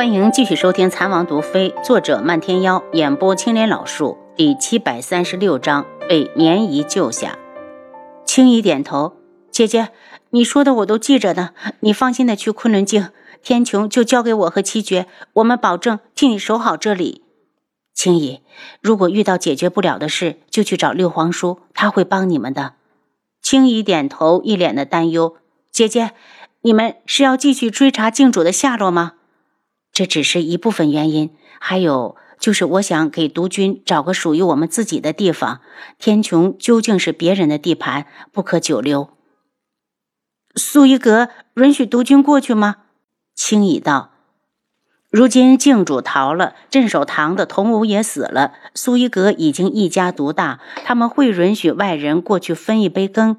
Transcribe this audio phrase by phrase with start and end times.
[0.00, 7.38] 欢迎继续收听《残王毒妃》，作者漫天妖，演播青莲老树，第七百三十六章被绵姨救下。
[8.24, 9.12] 青姨点头，
[9.50, 9.90] 姐姐，
[10.30, 11.50] 你说的我都记着呢。
[11.80, 13.10] 你放心的去昆仑镜，
[13.42, 17.22] 天穹就交给我和七绝，我们保证替你守好这里。
[17.92, 18.40] 青姨，
[18.80, 22.72] 如果遇到解决不了的事，就去找六皇叔，他会帮你们的。
[23.42, 25.36] 青姨点头，一脸的担忧。
[25.70, 26.12] 姐姐，
[26.62, 29.16] 你们是要继续追查镜主的下落吗？
[30.00, 31.28] 这只是一部分原因，
[31.58, 35.60] 还有就是我想给毒君找个属于我们自己的地方。
[35.98, 39.10] 天穹究竟是别人的地盘，不可久留。
[40.54, 42.76] 苏一格允许毒君过去吗？
[43.34, 44.12] 青乙道
[45.12, 53.36] ：“如今靖主逃了，镇守堂的童武也死了，苏一格已经一家独大，他们会允许外人过去分一杯羹？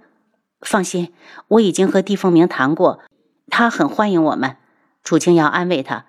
[0.60, 1.12] 放心，
[1.48, 3.00] 我已经和帝凤鸣谈过，
[3.48, 4.58] 他很欢迎我们。”
[5.04, 6.06] 楚清瑶安慰他。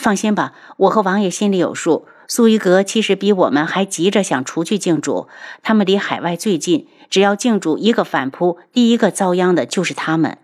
[0.00, 2.08] 放心吧，我和王爷心里有数。
[2.26, 5.28] 苏一阁其实比我们还急着想除去镜主，
[5.62, 10.38] 他们离海外最近，只要镜主一个反扑，第一个遭殃的就是他们。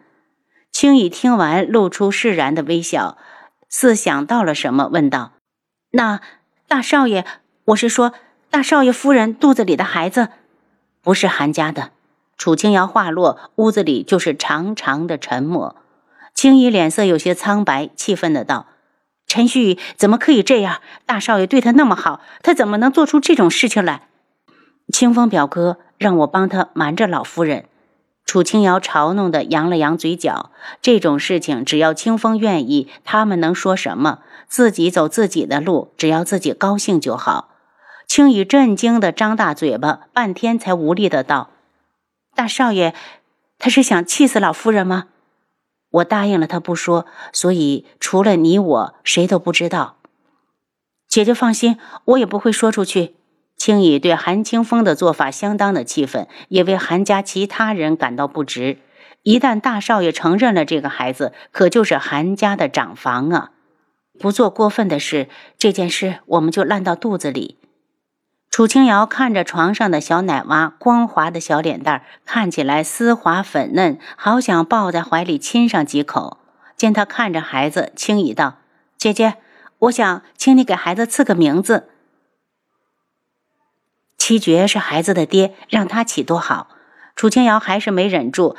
[0.72, 3.16] 青羽听完，露出释然的微笑，
[3.68, 5.32] 似想到了什么，问道
[5.92, 6.20] ：“那
[6.66, 7.24] 大少爷，
[7.66, 8.12] 我是说
[8.50, 10.28] 大少爷夫人肚子里的孩子，
[11.02, 11.92] 不是韩家的？”
[12.36, 15.76] 楚清瑶话落，屋子里就是长长的沉默。
[16.34, 18.66] 青衣脸色有些苍白，气愤的道。
[19.26, 20.80] 陈旭怎么可以这样？
[21.04, 24.08] 大少爷对他那么好，他怎么能做出这种事情来？
[24.92, 27.66] 清风表哥让我帮他瞒着老夫人。
[28.24, 30.50] 楚清瑶嘲弄的扬了扬嘴角。
[30.82, 34.20] 这种事情只要清风愿意，他们能说什么？
[34.48, 37.50] 自己走自己的路，只要自己高兴就好。
[38.06, 41.50] 青羽震惊的张大嘴巴，半天才无力的道
[42.34, 42.94] ：“大少爷，
[43.58, 45.06] 他是想气死老夫人吗？”
[45.90, 49.96] 我答应了他不说，所以除了你我谁都不知道。
[51.08, 53.14] 姐姐放心，我也不会说出去。
[53.56, 58.78] 青羽对韩清风的做法相当的气愤，也为韩家其他人感到不值。
[59.22, 63.52] 一旦大少爷承认了这个孩子，可就是韩家的长房啊！
[64.18, 67.56] 不做过分的事，这件事我们就烂到肚子里。
[68.56, 76.38] 楚清瑶看着床上的小奶娃，光滑的小脸蛋看起来丝滑粉嫩，好想抱在怀里亲上几口。
[76.74, 78.54] 见他看着孩子，轻语道
[78.96, 79.34] ：“姐姐，
[79.80, 81.90] 我想请你给孩子赐个名字。
[84.16, 86.68] 七绝是孩子的爹，让他起多好。”
[87.14, 88.56] 楚清瑶还是没忍住，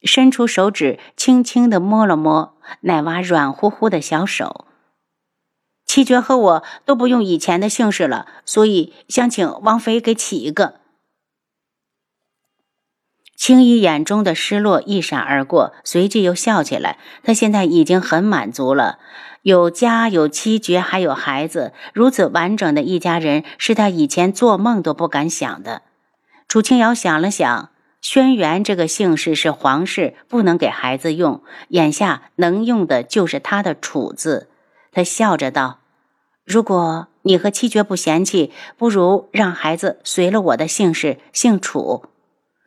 [0.00, 4.65] 伸出手指轻轻的摸了摸奶娃软乎乎的小手。
[5.96, 10.74] 七绝和我都不用以前的姓氏了，所以想请王妃给起一个。
[13.34, 16.98] 青衣眼中的失落一闪而过，随即又笑起来。
[17.22, 18.98] 他现在已经很满足了，
[19.40, 25.80] 有家有七绝，还有孩子，如此完整的一家人，是他以前做梦都不敢想的。
[26.46, 27.70] 楚清瑶想了想，
[28.02, 34.50] 轩辕这个姓氏是皇室，不能给孩子用，眼下能用的就是他的楚字。
[34.92, 35.80] 他笑着道。
[36.46, 42.04] 如果你和七绝不嫌弃，不如让孩子随了我的姓氏，姓楚。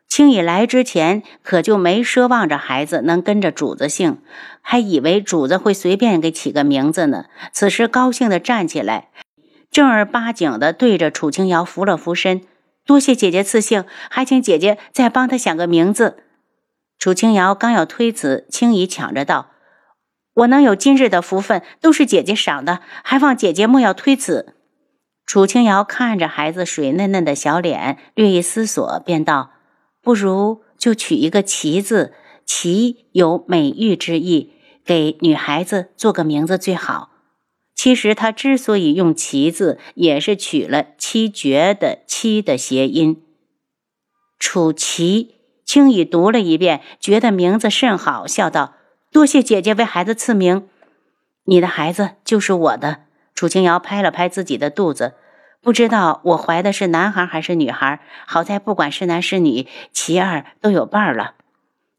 [0.10, 4.18] 青羽来之前可就没奢望着孩子能跟着主子姓，
[4.62, 7.26] 还以为主子会随便给起个名字呢。
[7.54, 9.08] 此时高兴的站起来，
[9.72, 12.42] 正儿八经的对着楚清瑶扶了扶身，
[12.86, 16.18] 多谢姐姐赐姓，还请姐姐再帮他想个名字。
[16.98, 19.52] 楚清瑶刚要推辞，青羽抢着道。
[20.40, 24.54] 我能有今日的福分，都是姐姐赏的，还望姐姐莫要推辞。
[25.26, 29.52] 楚清瑶看着孩子水嫩嫩的小脸，略一思索，便道
[30.02, 32.14] ：“不如就取一个‘琪’字
[32.46, 34.54] ，‘琪’有美玉之意，
[34.86, 37.10] 给女孩子做个名字最好。
[37.76, 43.22] 其实他之所以用‘琪’字，也是取了‘七绝’的‘七’的谐音。
[44.40, 45.36] 楚琪
[45.66, 48.76] 轻易读了一遍，觉得名字甚好，笑道。”
[49.12, 50.68] 多谢姐姐为孩子赐名，
[51.46, 53.00] 你的孩子就是我的。
[53.34, 55.16] 楚清瑶拍了拍自己的肚子，
[55.62, 58.00] 不知道我怀的是男孩还是女孩。
[58.28, 61.34] 好在不管是男是女，其二都有伴了。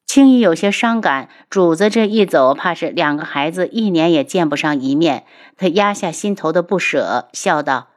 [0.06, 5.24] 青衣有些伤感，主子这一走，怕是两个孩子一年也见不上一面。
[5.56, 7.88] 他压下心头的不舍，笑道：“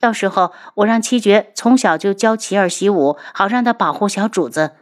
[0.00, 4.72] 到时候我让七绝从小就教齐儿习武，好让他保护小主子。”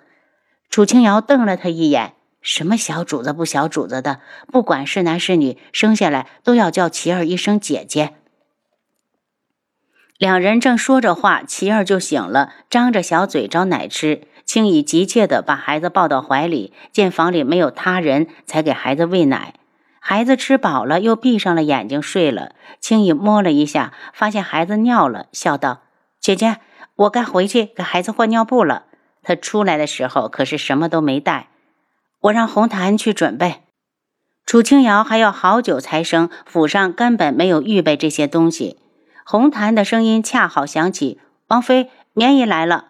[0.71, 2.15] 楚清瑶瞪了他一眼。
[2.41, 8.15] 什么小主子不小主子的，不管是男是女，生下来都要叫琪儿一声姐姐。
[10.17, 14.27] 两人正说着话，琪儿就醒了，张着小嘴找奶吃。
[14.45, 19.55] 青羽急切地把孩子抱到怀里，见房里没有他人，才给孩子喂奶。
[20.01, 22.55] 孩子吃饱了，又闭上了眼睛睡了。
[22.81, 25.83] 青姨摸了一下，发现孩子尿了，笑道
[26.19, 26.57] ：“姐姐，
[26.97, 28.87] 我该回去给孩子换尿布了。
[29.23, 31.50] 他出来的时候可是什么都没带，
[32.21, 33.63] 我让红檀去准备。”
[34.47, 38.77] 楚清瑶还要好久才生，府上根本没有预备这些东西。
[39.25, 42.87] 红檀的声音恰好响起：“王妃，棉姨来了。”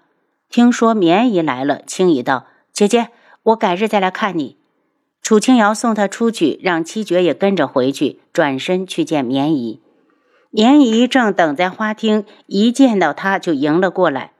[0.48, 3.08] 听说棉姨来了，青姨道：“姐姐，
[3.42, 4.56] 我改日再来看你。”
[5.22, 9.80] 楚清瑶送他出去，让七绝也跟着回去，转身去见绵姨。
[10.48, 14.32] 绵姨正等在花厅，一见到她就迎了过来。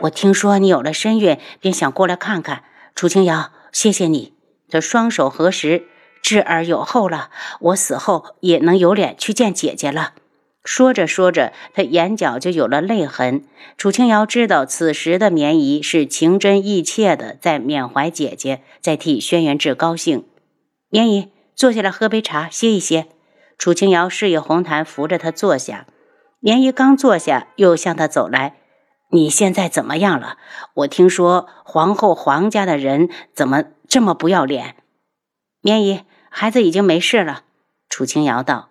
[0.00, 2.64] 我听说你有了身孕，便想过来看看。
[2.94, 4.31] 楚清瑶，谢谢你。
[4.72, 5.84] 他双手合十，
[6.22, 7.28] 智儿有后了，
[7.60, 10.14] 我死后也能有脸去见姐姐了。
[10.64, 13.44] 说着说着，他眼角就有了泪痕。
[13.76, 20.24] 楚清瑶知道，此时的绵姨是情真意切的在缅怀姐姐，在替轩辕志高兴。
[20.88, 23.08] 绵姨，坐下来喝杯茶，歇一歇。
[23.58, 25.86] 楚清瑶示意红檀扶着她坐下。
[26.40, 28.56] 绵姨刚坐下，又向他走来
[29.12, 30.38] ：“你现在怎么样了？
[30.74, 34.76] 我听说皇后皇家的人怎么这么不要脸？”
[35.60, 36.00] 棉姨，
[36.30, 37.42] 孩子已经没事了。
[37.90, 38.70] 楚清瑶道。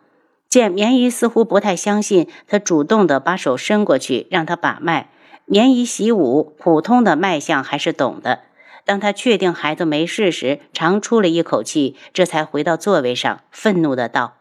[0.50, 5.12] 见棉姨似乎不太相信，他主动的把手伸过去，让他把脉。
[5.46, 8.40] 棉姨习武，普通的脉象还是懂的。
[8.84, 14.38] 当他确定孩子没事时，长出了一口气，这才回到座位上，愤怒的道：“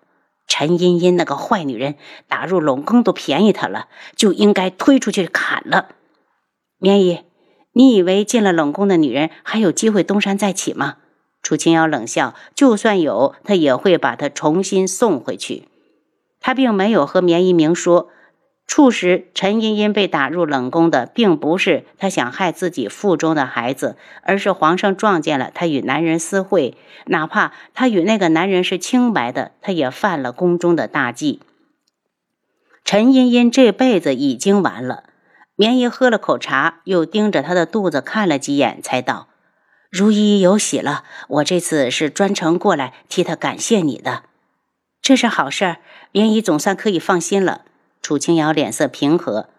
[0.49, 1.97] 陈茵茵那个坏女人，
[2.27, 5.91] 打入冷宫都便宜她了，就应该推出去砍了。”
[6.81, 7.21] 棉姨，
[7.73, 10.97] 你以为进了冷宫的女人还有机会东山再起吗？
[11.43, 15.69] 楚清瑶冷笑：“就算有，他也会把她重新送回去。”
[16.41, 18.09] 他并没有和绵姨明说。
[18.67, 26.77] 促使陈茵茵被打入冷宫的，并不是她想害自己腹中的孩子，而是皇上撞见了她与男人私会，
[27.07, 31.41] 哪怕她与那个男人是清白的，她也犯了宫中的大忌。
[32.85, 35.03] 陈茵茵这辈子已经完了。
[35.61, 39.29] 绵姨喝了口茶，又盯着她的肚子看了几眼，才道
[39.93, 44.23] ：“如懿有喜了，我这次是专程过来替她感谢你的，
[45.03, 45.77] 这是好事儿，
[46.13, 47.67] 绵姨总算可以放心了。”
[48.01, 49.51] 楚清瑶脸色平和。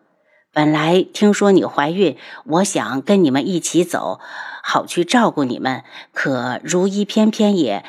[0.52, 4.20] 本来听说你怀孕，我想跟你们一起走，
[4.64, 5.84] 好去照顾你们。
[6.14, 7.86] 可如懿偏偏也……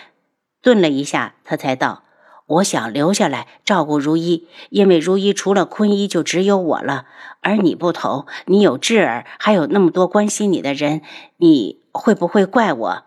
[0.60, 2.02] 顿了一下，他才道
[2.46, 7.06] ：“我想留下来照顾如一，因为如一除了坤一就只有我了。
[7.40, 11.02] 而你不同，你有智儿，还有那么多关心你的人，
[11.38, 13.02] 你会不会怪我？”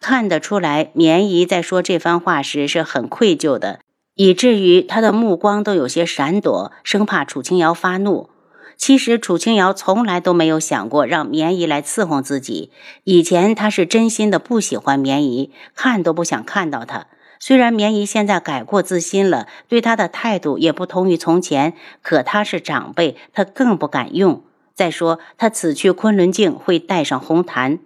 [0.00, 3.80] 看得出来，绵姨在说这番话时是很愧疚的。
[4.14, 8.30] 以至于他的目光都有些闪躲，生怕楚清瑶发怒。
[8.76, 12.70] 其实楚清瑶从来都没有想过让绵姨来伺候自己。
[13.04, 17.06] 以前她是真心的不喜欢绵姨，看都不想看到她。
[17.38, 24.42] 虽然绵姨现在改过自新了，对他的态度也不同于从前，可他是长辈，他更不敢用。
[24.74, 27.78] 再说他此去昆仑镜会带上红檀，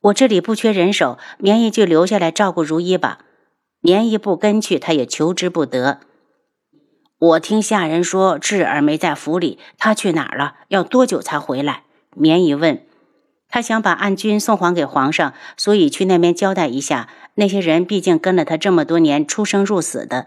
[0.00, 3.18] 我这里不缺人手，绵姨就留下来照顾如意吧。
[3.80, 6.00] 绵姨不跟去，他也求之不得。
[7.18, 10.54] 我听下人说，智儿没在府里，他去哪儿了？
[10.68, 11.82] 要多久才回来？
[12.14, 12.82] 绵姨问。
[13.54, 17.08] 他想把暗军送还给皇上，所以去那边交代一下。
[17.34, 20.26] 那些人毕竟跟了他这么多年，出生入死的。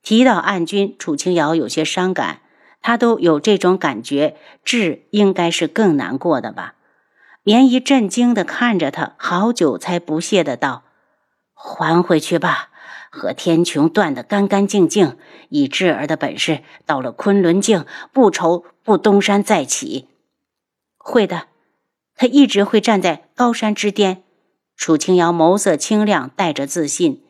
[0.00, 2.38] 提到暗军，楚清瑶有些伤感。
[2.80, 6.74] 他都有这种感觉，智应该是更难过的吧？
[7.42, 10.84] 绵姨震惊地看着他，好久才不屑的道
[11.52, 12.68] ：“还回去吧。”
[13.10, 15.16] 和天穹断得干干净净，
[15.48, 20.06] 以智儿的本事，到了昆仑境，不愁不东山再起。
[20.96, 21.46] 会的，
[22.18, 24.24] 他一直会站在高山之巅。
[24.76, 27.22] 楚清瑶眸色清亮，带着自信。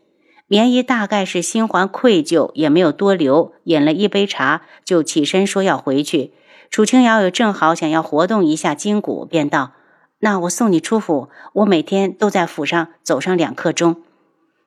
[0.47, 6.33] 棉姨大概是心怀愧疚，也没有多留，饮了一杯茶，就起身说要回去。
[6.71, 9.73] 楚清瑶也正好想要活动一下筋骨，便道
[10.21, 14.03] ：“那我送你出府，我每天都在府上走上两刻钟。”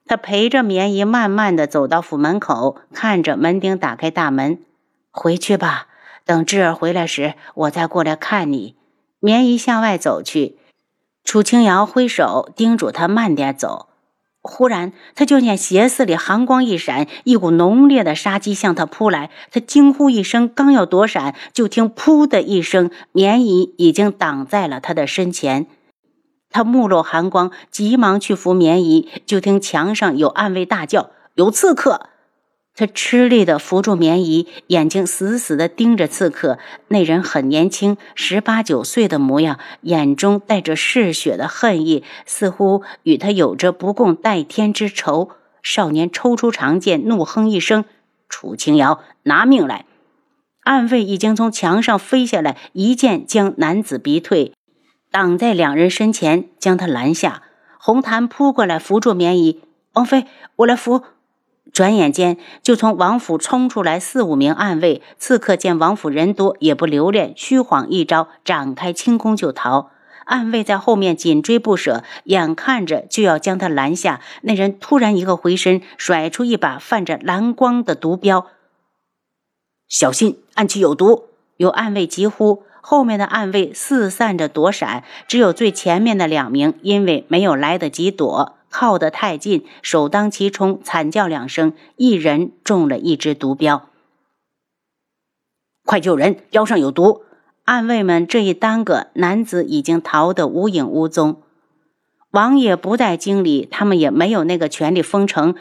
[0.05, 4.59] 他陪着棉姨慢慢的走到府门口，看着门丁打开大门，
[5.09, 5.87] 回去吧。
[6.25, 8.75] 等智儿回来时，我再过来看你。
[9.23, 10.57] 棉姨向外走去，
[11.23, 13.87] 楚清瑶挥手叮嘱他慢点走。
[14.41, 19.29] 忽然，他就见斜寺里寒光一闪，一股浓烈的杀机向他扑来。
[19.51, 25.67] 他惊呼一声，刚要躲闪，就听“噗”的一声，棉姨已经挡在了他的身前。
[26.49, 32.07] 他目露寒光，急忙去扶棉衣，就听墙上有暗卫大叫：“有刺客！”
[32.73, 36.57] 他吃力地扶住棉衣，眼睛死死地盯着刺客。
[36.87, 45.31] 那人很年轻，十八九岁的模样，眼中带着嗜血的恨意，似乎与他有着不共戴天之仇。
[45.61, 47.85] 少年抽出长剑，怒哼一声
[48.29, 49.85] ：“楚清瑶，拿命来！”
[50.63, 54.53] 暗卫已经从墙上飞下来，一剑将男子逼退，
[55.11, 57.43] 挡在两人身前，将他拦下。
[57.77, 59.61] 红檀扑过来扶住棉衣，
[59.93, 60.25] 王妃，
[60.55, 61.03] 我来扶。
[61.73, 69.91] 转眼间就从王府冲出来四五名暗卫，刺客见王府人多，也不留恋，虚晃一招，展开轻功就逃。
[70.25, 78.47] 暗卫在后面紧追不舍，眼看着就要将他拦下，那人突然一个回身，甩出一把泛着蓝光的毒镖。
[79.89, 81.25] 小心，暗器有毒！
[81.57, 93.89] 有暗卫急呼，后面的暗卫四散着躲闪，只有最前面的两名，因为没有来得及躲，靠得太近，首当其冲，惨叫两声，一人中了一支毒镖。
[95.85, 97.23] 快救人，腰上有毒！
[97.65, 101.41] 暗卫们这一耽搁，男子已经逃得无影无踪。
[102.31, 105.55] 王爷不待经理，他们也没有那个权力封城。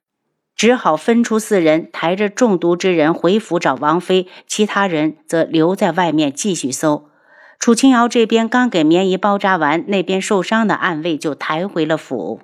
[0.54, 7.08] 只好分出四人，抬着中毒之人回府找王妃，其他人则留在外面继续搜。
[7.58, 12.40] 楚清瑶这边刚给棉衣包扎完，那边受伤的暗卫就抬回了府。